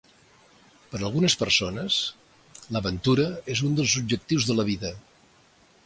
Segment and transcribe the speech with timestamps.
[0.93, 1.99] Per algunes persones,
[2.77, 4.97] l'aventura és un dels objectius de la vida.